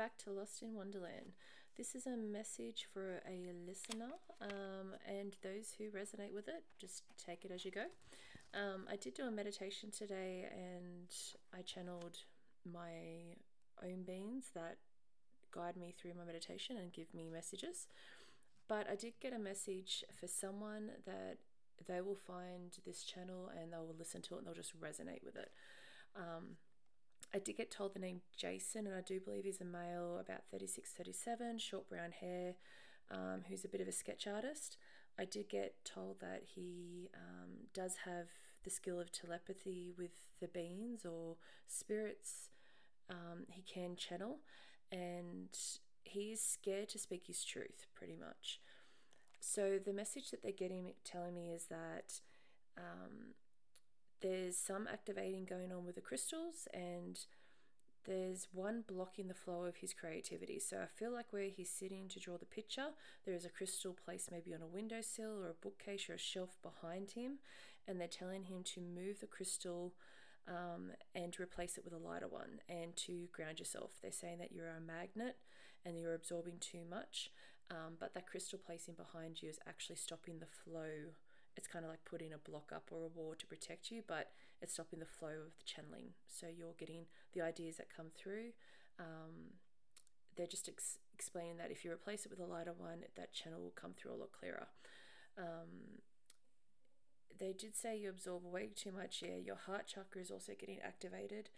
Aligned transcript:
back 0.00 0.16
to 0.16 0.30
Lost 0.30 0.62
in 0.62 0.74
Wonderland. 0.74 1.34
This 1.76 1.94
is 1.94 2.06
a 2.06 2.16
message 2.16 2.88
for 2.90 3.20
a 3.28 3.52
listener 3.68 4.12
um, 4.40 4.94
and 5.06 5.36
those 5.42 5.74
who 5.76 5.90
resonate 5.90 6.32
with 6.32 6.48
it. 6.48 6.64
Just 6.80 7.02
take 7.22 7.44
it 7.44 7.50
as 7.50 7.66
you 7.66 7.70
go. 7.70 7.84
Um, 8.54 8.86
I 8.90 8.96
did 8.96 9.12
do 9.12 9.24
a 9.24 9.30
meditation 9.30 9.90
today 9.90 10.46
and 10.50 11.12
I 11.54 11.60
channeled 11.60 12.16
my 12.64 13.36
own 13.84 14.04
beings 14.06 14.46
that 14.54 14.78
guide 15.54 15.76
me 15.76 15.92
through 16.00 16.12
my 16.16 16.24
meditation 16.24 16.78
and 16.78 16.90
give 16.94 17.12
me 17.12 17.28
messages. 17.30 17.86
But 18.68 18.88
I 18.90 18.94
did 18.94 19.20
get 19.20 19.34
a 19.34 19.38
message 19.38 20.02
for 20.18 20.28
someone 20.28 20.92
that 21.04 21.36
they 21.86 22.00
will 22.00 22.16
find 22.16 22.74
this 22.86 23.02
channel 23.02 23.50
and 23.54 23.74
they 23.74 23.76
will 23.76 23.96
listen 23.98 24.22
to 24.22 24.36
it 24.36 24.38
and 24.38 24.46
they'll 24.46 24.54
just 24.54 24.80
resonate 24.80 25.22
with 25.22 25.36
it. 25.36 25.50
Um, 26.16 26.56
I 27.34 27.38
did 27.38 27.56
get 27.56 27.70
told 27.70 27.94
the 27.94 28.00
name 28.00 28.22
Jason, 28.36 28.86
and 28.86 28.94
I 28.96 29.02
do 29.02 29.20
believe 29.20 29.44
he's 29.44 29.60
a 29.60 29.64
male, 29.64 30.18
about 30.18 30.42
36, 30.50 30.90
37, 30.90 31.58
short 31.58 31.88
brown 31.88 32.12
hair, 32.12 32.54
um, 33.10 33.42
who's 33.48 33.64
a 33.64 33.68
bit 33.68 33.80
of 33.80 33.88
a 33.88 33.92
sketch 33.92 34.26
artist. 34.26 34.76
I 35.18 35.24
did 35.24 35.48
get 35.48 35.74
told 35.84 36.20
that 36.20 36.42
he 36.54 37.08
um, 37.14 37.68
does 37.72 37.98
have 38.04 38.28
the 38.64 38.70
skill 38.70 38.98
of 38.98 39.12
telepathy 39.12 39.92
with 39.96 40.10
the 40.40 40.48
beings 40.48 41.04
or 41.04 41.36
spirits 41.66 42.50
um, 43.10 43.44
he 43.48 43.62
can 43.62 43.96
channel, 43.96 44.38
and 44.90 45.56
he's 46.04 46.42
scared 46.42 46.88
to 46.90 46.98
speak 46.98 47.26
his 47.26 47.44
truth 47.44 47.86
pretty 47.94 48.16
much. 48.16 48.60
So 49.40 49.78
the 49.84 49.92
message 49.92 50.30
that 50.30 50.42
they're 50.42 50.52
getting 50.52 50.92
telling 51.04 51.34
me 51.34 51.50
is 51.50 51.66
that 51.66 52.20
um, 52.76 53.34
there's 54.20 54.56
some 54.56 54.88
activating 54.92 55.44
going 55.44 55.72
on 55.72 55.84
with 55.84 55.94
the 55.94 56.00
crystals 56.00 56.68
and 56.74 57.20
there's 58.04 58.48
one 58.52 58.82
blocking 58.86 59.28
the 59.28 59.34
flow 59.34 59.64
of 59.64 59.76
his 59.76 59.92
creativity. 59.92 60.58
So 60.58 60.78
I 60.78 60.86
feel 60.86 61.12
like 61.12 61.32
where 61.32 61.44
he's 61.44 61.70
sitting 61.70 62.08
to 62.08 62.20
draw 62.20 62.38
the 62.38 62.46
picture, 62.46 62.88
there 63.24 63.34
is 63.34 63.44
a 63.44 63.50
crystal 63.50 63.96
placed 64.04 64.30
maybe 64.30 64.54
on 64.54 64.62
a 64.62 64.66
windowsill 64.66 65.42
or 65.42 65.50
a 65.50 65.54
bookcase 65.54 66.08
or 66.08 66.14
a 66.14 66.18
shelf 66.18 66.56
behind 66.62 67.12
him, 67.12 67.38
and 67.86 68.00
they're 68.00 68.08
telling 68.08 68.44
him 68.44 68.62
to 68.64 68.80
move 68.80 69.20
the 69.20 69.26
crystal 69.26 69.94
um, 70.48 70.92
and 71.14 71.38
replace 71.38 71.76
it 71.76 71.84
with 71.84 71.92
a 71.92 71.98
lighter 71.98 72.28
one 72.28 72.60
and 72.68 72.96
to 72.96 73.28
ground 73.32 73.58
yourself. 73.58 73.92
They're 74.00 74.12
saying 74.12 74.38
that 74.38 74.52
you're 74.52 74.68
a 74.68 74.80
magnet 74.80 75.36
and 75.84 75.98
you're 75.98 76.14
absorbing 76.14 76.58
too 76.60 76.84
much, 76.88 77.30
um, 77.70 77.94
but 77.98 78.14
that 78.14 78.26
crystal 78.26 78.58
placing 78.64 78.94
behind 78.94 79.42
you 79.42 79.50
is 79.50 79.60
actually 79.68 79.96
stopping 79.96 80.38
the 80.38 80.46
flow 80.46 81.12
it's 81.56 81.66
kind 81.66 81.84
of 81.84 81.90
like 81.90 82.04
putting 82.04 82.32
a 82.32 82.38
block 82.38 82.70
up 82.74 82.84
or 82.90 83.04
a 83.04 83.08
wall 83.08 83.34
to 83.38 83.46
protect 83.46 83.90
you, 83.90 84.02
but 84.06 84.30
it's 84.62 84.74
stopping 84.74 84.98
the 84.98 85.06
flow 85.06 85.46
of 85.46 85.56
the 85.58 85.64
channeling. 85.64 86.14
So 86.28 86.46
you're 86.46 86.74
getting 86.78 87.06
the 87.32 87.42
ideas 87.42 87.76
that 87.76 87.94
come 87.94 88.06
through. 88.16 88.52
Um, 88.98 89.58
they're 90.36 90.46
just 90.46 90.68
ex- 90.68 90.98
explaining 91.14 91.56
that 91.58 91.70
if 91.70 91.84
you 91.84 91.90
replace 91.90 92.24
it 92.24 92.30
with 92.30 92.40
a 92.40 92.46
lighter 92.46 92.72
one, 92.76 93.00
that 93.16 93.32
channel 93.32 93.60
will 93.60 93.74
come 93.74 93.92
through 93.96 94.12
a 94.12 94.20
lot 94.20 94.32
clearer. 94.32 94.68
Um, 95.38 96.02
they 97.38 97.52
did 97.52 97.74
say 97.74 97.96
you 97.96 98.10
absorb 98.10 98.44
way 98.44 98.68
too 98.74 98.92
much 98.92 99.22
air. 99.22 99.38
Your 99.38 99.56
heart 99.56 99.86
chakra 99.86 100.20
is 100.20 100.30
also 100.30 100.52
getting 100.58 100.78
activated. 100.84 101.48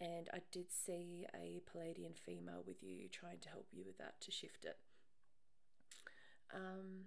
And 0.00 0.28
I 0.32 0.40
did 0.52 0.66
see 0.70 1.26
a 1.34 1.60
Pleiadian 1.68 2.16
female 2.16 2.62
with 2.66 2.82
you 2.82 3.08
trying 3.10 3.38
to 3.40 3.48
help 3.48 3.66
you 3.72 3.82
with 3.84 3.98
that 3.98 4.20
to 4.20 4.30
shift 4.30 4.64
it. 4.64 4.76
Um, 6.54 7.06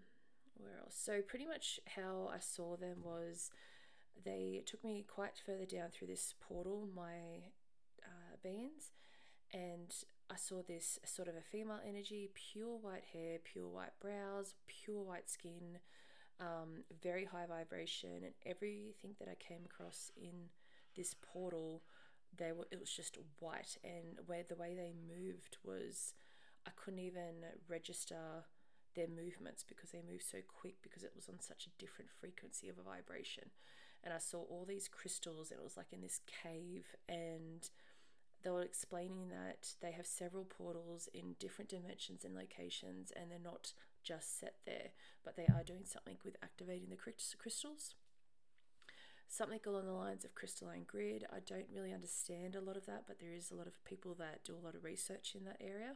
where 0.61 0.79
else? 0.79 0.95
So 0.97 1.21
pretty 1.21 1.45
much 1.45 1.79
how 1.95 2.29
I 2.33 2.39
saw 2.39 2.75
them 2.75 2.97
was 3.03 3.51
they 4.23 4.63
took 4.65 4.83
me 4.83 5.05
quite 5.07 5.41
further 5.45 5.65
down 5.65 5.89
through 5.91 6.07
this 6.07 6.33
portal, 6.39 6.87
my 6.95 7.49
uh, 8.03 8.35
beings, 8.43 8.91
and 9.53 9.93
I 10.29 10.35
saw 10.35 10.61
this 10.61 10.99
sort 11.05 11.27
of 11.27 11.35
a 11.35 11.41
female 11.41 11.79
energy, 11.87 12.29
pure 12.33 12.77
white 12.77 13.03
hair, 13.13 13.39
pure 13.43 13.67
white 13.67 13.99
brows, 13.99 14.53
pure 14.67 15.01
white 15.01 15.29
skin, 15.29 15.79
um, 16.39 16.83
very 17.01 17.25
high 17.25 17.45
vibration, 17.47 18.23
and 18.23 18.33
everything 18.45 19.15
that 19.19 19.27
I 19.27 19.35
came 19.35 19.61
across 19.65 20.11
in 20.15 20.49
this 20.95 21.15
portal, 21.21 21.83
they 22.37 22.51
were 22.51 22.67
it 22.71 22.79
was 22.79 22.91
just 22.91 23.17
white, 23.39 23.77
and 23.83 24.19
where 24.25 24.43
the 24.47 24.55
way 24.55 24.73
they 24.75 24.93
moved 24.93 25.57
was 25.63 26.13
I 26.65 26.71
couldn't 26.75 26.99
even 26.99 27.43
register 27.67 28.45
their 28.95 29.07
movements 29.07 29.63
because 29.67 29.91
they 29.91 30.01
moved 30.01 30.23
so 30.23 30.39
quick 30.47 30.75
because 30.81 31.03
it 31.03 31.13
was 31.15 31.29
on 31.29 31.39
such 31.39 31.67
a 31.67 31.79
different 31.79 32.11
frequency 32.11 32.69
of 32.69 32.77
a 32.77 32.83
vibration. 32.83 33.49
And 34.03 34.13
I 34.13 34.17
saw 34.17 34.43
all 34.43 34.65
these 34.65 34.87
crystals, 34.87 35.51
and 35.51 35.59
it 35.59 35.63
was 35.63 35.77
like 35.77 35.93
in 35.93 36.01
this 36.01 36.21
cave, 36.25 36.95
and 37.07 37.69
they 38.43 38.49
were 38.49 38.63
explaining 38.63 39.29
that 39.29 39.75
they 39.81 39.91
have 39.91 40.07
several 40.07 40.45
portals 40.45 41.07
in 41.13 41.35
different 41.39 41.69
dimensions 41.69 42.25
and 42.25 42.33
locations, 42.33 43.11
and 43.11 43.29
they're 43.29 43.39
not 43.39 43.73
just 44.03 44.39
set 44.39 44.55
there, 44.65 44.89
but 45.23 45.35
they 45.35 45.45
are 45.45 45.63
doing 45.63 45.85
something 45.85 46.17
with 46.25 46.35
activating 46.41 46.89
the 46.89 46.97
crystals. 47.37 47.93
Something 49.27 49.59
along 49.65 49.85
the 49.85 49.93
lines 49.93 50.25
of 50.25 50.35
crystalline 50.35 50.83
grid. 50.85 51.25
I 51.31 51.37
don't 51.45 51.69
really 51.73 51.93
understand 51.93 52.55
a 52.55 52.61
lot 52.61 52.75
of 52.75 52.85
that, 52.87 53.03
but 53.07 53.19
there 53.19 53.33
is 53.33 53.51
a 53.51 53.55
lot 53.55 53.67
of 53.67 53.83
people 53.85 54.15
that 54.15 54.43
do 54.43 54.55
a 54.55 54.65
lot 54.65 54.75
of 54.75 54.83
research 54.83 55.35
in 55.35 55.45
that 55.45 55.61
area. 55.61 55.95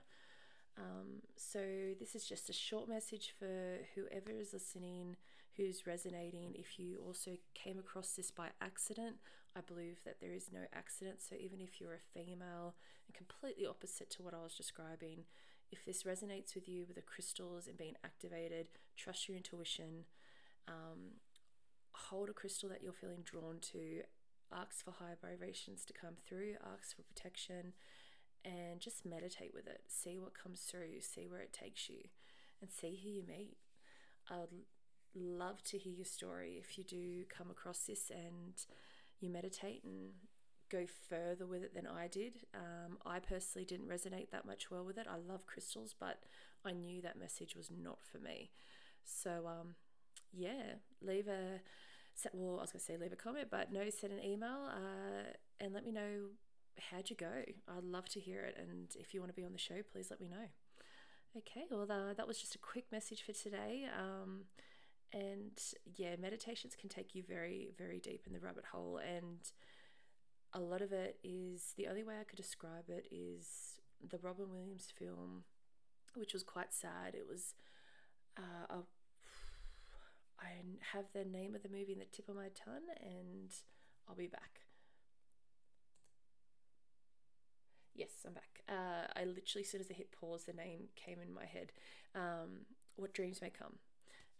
Um, 0.77 1.21
so, 1.37 1.59
this 1.99 2.15
is 2.15 2.25
just 2.25 2.49
a 2.49 2.53
short 2.53 2.89
message 2.89 3.33
for 3.37 3.79
whoever 3.95 4.31
is 4.31 4.53
listening 4.53 5.15
who's 5.55 5.87
resonating. 5.87 6.53
If 6.55 6.77
you 6.77 6.99
also 7.05 7.31
came 7.53 7.79
across 7.79 8.11
this 8.11 8.29
by 8.29 8.49
accident, 8.61 9.15
I 9.55 9.61
believe 9.61 9.99
that 10.03 10.19
there 10.19 10.33
is 10.33 10.49
no 10.51 10.61
accident. 10.73 11.21
So, 11.21 11.35
even 11.39 11.61
if 11.61 11.79
you're 11.79 11.93
a 11.93 12.13
female 12.13 12.75
and 13.07 13.15
completely 13.15 13.65
opposite 13.65 14.09
to 14.11 14.23
what 14.23 14.33
I 14.33 14.43
was 14.43 14.55
describing, 14.55 15.23
if 15.71 15.85
this 15.85 16.03
resonates 16.03 16.55
with 16.55 16.67
you 16.67 16.85
with 16.85 16.97
the 16.97 17.01
crystals 17.01 17.67
and 17.67 17.77
being 17.77 17.95
activated, 18.03 18.67
trust 18.97 19.27
your 19.27 19.37
intuition. 19.37 20.05
Um, 20.67 21.21
hold 21.93 22.29
a 22.29 22.33
crystal 22.33 22.69
that 22.69 22.83
you're 22.83 22.93
feeling 22.93 23.23
drawn 23.23 23.59
to, 23.71 24.01
ask 24.53 24.83
for 24.83 24.91
high 24.91 25.15
vibrations 25.21 25.85
to 25.85 25.93
come 25.93 26.15
through, 26.27 26.55
ask 26.61 26.95
for 26.95 27.03
protection 27.03 27.73
and 28.45 28.79
just 28.79 29.05
meditate 29.05 29.51
with 29.53 29.67
it. 29.67 29.81
See 29.87 30.19
what 30.19 30.33
comes 30.33 30.61
through, 30.61 31.01
see 31.01 31.27
where 31.27 31.41
it 31.41 31.51
takes 31.51 31.89
you, 31.89 32.03
and 32.61 32.69
see 32.69 32.99
who 33.03 33.09
you 33.09 33.23
meet. 33.27 33.57
I 34.29 34.37
would 34.37 34.49
love 35.15 35.63
to 35.63 35.77
hear 35.77 35.93
your 35.93 36.05
story 36.05 36.57
if 36.59 36.77
you 36.77 36.83
do 36.83 37.23
come 37.29 37.49
across 37.49 37.79
this 37.79 38.11
and 38.11 38.53
you 39.19 39.29
meditate 39.29 39.83
and 39.83 40.11
go 40.69 40.85
further 41.09 41.45
with 41.45 41.63
it 41.63 41.73
than 41.73 41.87
I 41.87 42.07
did. 42.07 42.45
Um, 42.53 42.97
I 43.05 43.19
personally 43.19 43.65
didn't 43.65 43.87
resonate 43.87 44.31
that 44.31 44.45
much 44.45 44.69
well 44.71 44.83
with 44.83 44.97
it. 44.97 45.07
I 45.09 45.17
love 45.17 45.45
crystals, 45.45 45.95
but 45.99 46.23
I 46.65 46.71
knew 46.71 47.01
that 47.01 47.19
message 47.19 47.55
was 47.55 47.69
not 47.71 47.99
for 48.03 48.19
me. 48.19 48.51
So, 49.03 49.47
um, 49.47 49.75
yeah, 50.33 50.75
leave 51.01 51.27
a 51.27 51.61
well, 52.33 52.59
I 52.59 52.61
was 52.61 52.71
to 52.71 52.79
say 52.79 52.97
leave 52.97 53.11
a 53.11 53.17
comment, 53.17 53.49
but 53.51 53.71
no, 53.71 53.89
send 53.89 54.13
an 54.13 54.23
email 54.23 54.69
uh, 54.69 55.33
and 55.59 55.73
let 55.73 55.85
me 55.85 55.91
know 55.91 56.29
how'd 56.91 57.09
you 57.09 57.15
go? 57.15 57.31
I'd 57.67 57.83
love 57.83 58.07
to 58.09 58.19
hear 58.19 58.41
it. 58.41 58.55
And 58.59 58.87
if 58.99 59.13
you 59.13 59.19
want 59.19 59.31
to 59.31 59.35
be 59.35 59.45
on 59.45 59.53
the 59.53 59.59
show, 59.59 59.81
please 59.91 60.07
let 60.09 60.21
me 60.21 60.27
know. 60.27 60.47
Okay, 61.37 61.65
well, 61.69 61.87
uh, 61.89 62.13
that 62.13 62.27
was 62.27 62.39
just 62.39 62.55
a 62.55 62.59
quick 62.59 62.85
message 62.91 63.23
for 63.23 63.33
today. 63.33 63.85
Um, 63.97 64.45
and 65.13 65.59
yeah, 65.95 66.15
meditations 66.19 66.75
can 66.79 66.89
take 66.89 67.13
you 67.15 67.23
very, 67.27 67.69
very 67.77 67.99
deep 67.99 68.23
in 68.25 68.33
the 68.33 68.39
rabbit 68.39 68.65
hole. 68.71 68.97
And 68.97 69.39
a 70.53 70.59
lot 70.59 70.81
of 70.81 70.91
it 70.91 71.19
is 71.23 71.73
the 71.77 71.87
only 71.87 72.03
way 72.03 72.15
I 72.19 72.23
could 72.23 72.37
describe 72.37 72.89
it 72.89 73.07
is 73.11 73.79
the 74.09 74.19
Robin 74.19 74.49
Williams 74.49 74.87
film, 74.97 75.43
which 76.15 76.33
was 76.33 76.43
quite 76.43 76.73
sad. 76.73 77.15
It 77.15 77.25
was 77.29 77.53
uh, 78.37 78.73
a 78.73 78.77
I 80.39 80.51
have 80.93 81.05
the 81.13 81.25
name 81.25 81.55
of 81.55 81.63
the 81.63 81.69
movie 81.69 81.93
in 81.93 81.99
the 81.99 82.05
tip 82.05 82.29
of 82.29 82.35
my 82.35 82.49
tongue, 82.53 82.87
and 83.01 83.51
I'll 84.07 84.15
be 84.15 84.27
back. 84.27 84.61
Yes, 87.95 88.11
I'm 88.27 88.33
back. 88.33 88.61
Uh, 88.67 89.07
I 89.15 89.23
literally, 89.23 89.63
as 89.63 89.69
soon 89.69 89.81
as 89.81 89.87
I 89.89 89.93
hit 89.93 90.11
pause, 90.11 90.43
the 90.43 90.53
name 90.53 90.89
came 90.95 91.19
in 91.21 91.33
my 91.33 91.45
head. 91.45 91.71
Um, 92.13 92.65
what 92.97 93.13
Dreams 93.13 93.41
May 93.41 93.49
Come, 93.49 93.75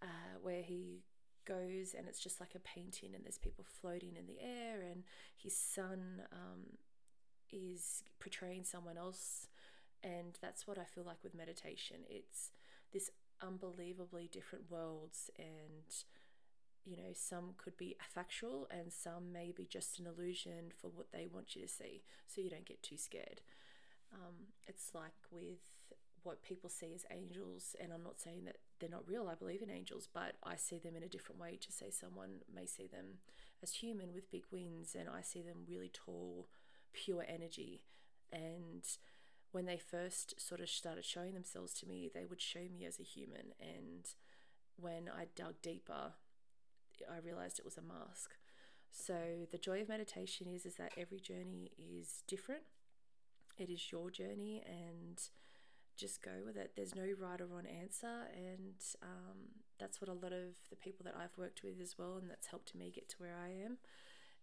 uh, 0.02 0.38
where 0.42 0.62
he 0.62 1.04
goes 1.46 1.94
and 1.98 2.08
it's 2.08 2.20
just 2.20 2.40
like 2.40 2.56
a 2.56 2.60
painting 2.60 3.14
and 3.14 3.24
there's 3.24 3.38
people 3.38 3.64
floating 3.80 4.16
in 4.18 4.26
the 4.26 4.42
air 4.42 4.82
and 4.82 5.04
his 5.38 5.56
son 5.56 6.24
um, 6.34 6.78
is 7.52 8.04
portraying 8.20 8.64
someone 8.64 8.98
else. 8.98 9.48
And 10.04 10.38
that's 10.42 10.68
what 10.68 10.78
I 10.78 10.84
feel 10.84 11.04
like 11.04 11.24
with 11.24 11.34
meditation. 11.34 11.98
It's 12.10 12.52
this 12.94 13.10
unbelievably 13.42 14.30
different 14.32 14.70
worlds 14.70 15.30
and 15.38 15.94
you 16.86 16.96
know, 16.98 17.14
some 17.14 17.56
could 17.58 17.78
be 17.78 17.96
factual 18.14 18.68
and 18.70 18.94
some 18.94 19.32
may 19.32 19.52
be 19.52 19.66
just 19.66 20.00
an 20.00 20.06
illusion 20.06 20.72
for 20.80 20.88
what 20.88 21.12
they 21.12 21.28
want 21.32 21.56
you 21.56 21.64
to 21.64 21.68
see, 21.68 22.04
so 22.28 22.42
you 22.42 22.50
don't 22.50 22.66
get 22.66 22.84
too 22.84 22.98
scared. 22.98 23.42
Um, 24.14 24.54
it's 24.68 24.92
like 24.94 25.14
with 25.32 25.60
what 26.24 26.44
people 26.44 26.70
see 26.70 26.94
as 26.94 27.06
angels, 27.12 27.76
and 27.80 27.92
I'm 27.92 28.04
not 28.04 28.20
saying 28.20 28.46
that 28.46 28.58
they're 28.80 28.90
not 28.90 29.08
real, 29.08 29.28
I 29.28 29.36
believe 29.36 29.62
in 29.62 29.70
angels, 29.70 30.08
but 30.12 30.34
I 30.44 30.56
see 30.56 30.80
them 30.80 30.96
in 30.96 31.04
a 31.04 31.10
different 31.10 31.40
way 31.40 31.58
to 31.62 31.72
say 31.72 31.90
someone 31.92 32.42
may 32.54 32.66
see 32.66 32.88
them 32.88 33.20
as 33.62 33.74
human 33.74 34.14
with 34.14 34.32
big 34.32 34.44
wings, 34.52 34.96
and 34.98 35.08
I 35.10 35.22
see 35.22 35.42
them 35.42 35.66
really 35.68 35.92
tall, 35.94 36.48
pure 36.94 37.26
energy. 37.28 37.84
And 38.32 38.84
when 39.52 39.66
they 39.66 39.78
first 39.78 40.40
sort 40.42 40.62
of 40.62 40.70
started 40.70 41.06
showing 41.06 41.34
themselves 41.34 41.74
to 41.76 41.88
me, 41.88 42.10
they 42.14 42.26
would 42.26 42.42
show 42.42 42.68
me 42.72 42.86
as 42.86 43.00
a 43.00 43.04
human. 43.04 43.54
And 43.60 44.06
when 44.78 45.08
I 45.08 45.28
dug 45.36 45.62
deeper, 45.62 46.14
I 47.10 47.26
realized 47.26 47.60
it 47.60 47.66
was 47.66 47.78
a 47.78 47.82
mask. 47.82 48.36
So 48.92 49.48
the 49.52 49.58
joy 49.58 49.82
of 49.82 49.90
meditation 49.90 50.48
is 50.48 50.66
is 50.66 50.76
that 50.76 50.94
every 50.98 51.20
journey 51.20 51.72
is 51.78 52.24
different. 52.28 52.64
It 53.58 53.70
is 53.70 53.92
your 53.92 54.10
journey, 54.10 54.64
and 54.66 55.22
just 55.98 56.22
go 56.22 56.32
with 56.46 56.58
it. 56.58 56.72
There's 56.76 56.96
no 56.96 57.08
right 57.20 57.40
or 57.40 57.46
wrong 57.46 57.66
answer, 57.66 58.28
and 58.36 58.76
um, 59.02 59.64
that's 59.80 60.02
what 60.02 60.10
a 60.10 60.14
lot 60.14 60.34
of 60.34 60.56
the 60.70 60.76
people 60.76 61.04
that 61.06 61.16
I've 61.18 61.38
worked 61.38 61.64
with 61.64 61.82
as 61.82 61.96
well, 61.98 62.18
and 62.18 62.30
that's 62.30 62.48
helped 62.48 62.76
me 62.76 62.92
get 62.94 63.10
to 63.10 63.16
where 63.18 63.36
I 63.36 63.50
am. 63.64 63.78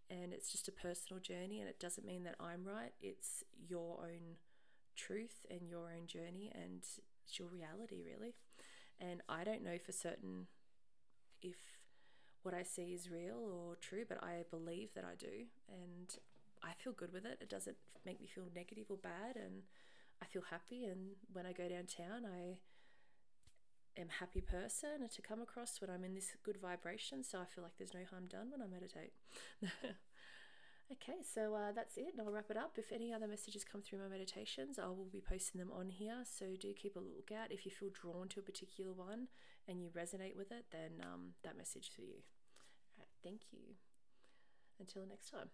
And 0.09 0.33
it's 0.33 0.51
just 0.51 0.67
a 0.67 0.71
personal 0.71 1.21
journey, 1.21 1.59
and 1.59 1.69
it 1.69 1.79
doesn't 1.79 2.05
mean 2.05 2.23
that 2.23 2.35
I'm 2.39 2.65
right. 2.65 2.93
It's 3.01 3.43
your 3.67 3.99
own 4.01 4.37
truth 4.95 5.45
and 5.49 5.69
your 5.69 5.85
own 5.85 6.07
journey, 6.07 6.51
and 6.53 6.83
it's 7.25 7.39
your 7.39 7.47
reality, 7.47 8.01
really. 8.03 8.33
And 8.99 9.21
I 9.29 9.43
don't 9.43 9.63
know 9.63 9.77
for 9.77 9.91
certain 9.91 10.47
if 11.41 11.57
what 12.43 12.53
I 12.53 12.63
see 12.63 12.93
is 12.93 13.09
real 13.09 13.37
or 13.37 13.75
true, 13.75 14.05
but 14.07 14.23
I 14.23 14.43
believe 14.49 14.89
that 14.95 15.03
I 15.03 15.15
do, 15.15 15.47
and 15.69 16.15
I 16.63 16.73
feel 16.73 16.93
good 16.93 17.11
with 17.11 17.25
it. 17.25 17.39
It 17.41 17.49
doesn't 17.49 17.77
make 18.05 18.21
me 18.21 18.27
feel 18.27 18.45
negative 18.53 18.85
or 18.89 18.97
bad, 18.97 19.35
and 19.35 19.63
I 20.21 20.25
feel 20.25 20.43
happy. 20.49 20.85
And 20.85 21.15
when 21.31 21.45
I 21.45 21.53
go 21.53 21.67
downtown, 21.67 22.25
I 22.25 22.59
am 23.99 24.07
a 24.09 24.19
happy 24.19 24.41
person 24.41 25.07
to 25.09 25.21
come 25.21 25.41
across 25.41 25.79
when 25.81 25.89
I'm 25.89 26.03
in 26.03 26.15
this 26.15 26.31
good 26.43 26.57
vibration. 26.61 27.23
So 27.23 27.39
I 27.39 27.45
feel 27.45 27.63
like 27.63 27.77
there's 27.77 27.93
no 27.93 28.05
harm 28.09 28.27
done 28.27 28.51
when 28.51 28.61
I 28.61 28.67
meditate. 28.67 29.13
okay, 30.91 31.19
so 31.23 31.55
uh, 31.55 31.71
that's 31.73 31.97
it. 31.97 32.13
And 32.17 32.25
I'll 32.25 32.33
wrap 32.33 32.49
it 32.49 32.57
up. 32.57 32.73
If 32.77 32.91
any 32.91 33.13
other 33.13 33.27
messages 33.27 33.63
come 33.63 33.81
through 33.81 33.99
my 33.99 34.07
meditations, 34.07 34.79
I 34.79 34.87
will 34.87 35.09
be 35.11 35.21
posting 35.21 35.59
them 35.59 35.71
on 35.71 35.89
here. 35.89 36.23
So 36.25 36.45
do 36.59 36.73
keep 36.73 36.95
a 36.95 36.99
lookout. 36.99 37.51
If 37.51 37.65
you 37.65 37.71
feel 37.71 37.89
drawn 37.89 38.27
to 38.29 38.39
a 38.39 38.43
particular 38.43 38.93
one 38.93 39.27
and 39.67 39.81
you 39.81 39.89
resonate 39.89 40.35
with 40.35 40.51
it, 40.51 40.65
then 40.71 41.01
um, 41.01 41.33
that 41.43 41.57
message 41.57 41.91
for 41.95 42.01
you. 42.01 42.23
Thank 43.23 43.41
you. 43.51 43.75
Until 44.79 45.05
next 45.07 45.31
time. 45.31 45.49